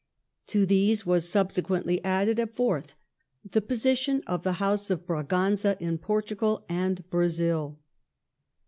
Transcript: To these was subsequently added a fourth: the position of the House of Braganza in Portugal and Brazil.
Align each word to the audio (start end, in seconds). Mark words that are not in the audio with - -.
To 0.47 0.65
these 0.65 1.05
was 1.05 1.29
subsequently 1.29 2.03
added 2.03 2.39
a 2.39 2.47
fourth: 2.47 2.95
the 3.45 3.61
position 3.61 4.23
of 4.25 4.41
the 4.41 4.53
House 4.53 4.89
of 4.89 5.05
Braganza 5.05 5.77
in 5.79 5.99
Portugal 5.99 6.65
and 6.67 7.07
Brazil. 7.11 7.77